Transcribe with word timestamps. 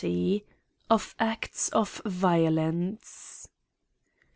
XX. 0.03 0.41
Of 0.89 1.13
Acts 1.19 1.69
of 1.69 2.01
violence. 2.03 3.47